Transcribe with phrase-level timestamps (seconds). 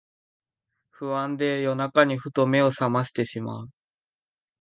[0.89, 3.69] 不安で夜中にふと目をさましてしまう